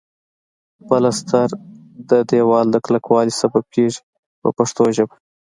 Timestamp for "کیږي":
3.75-3.99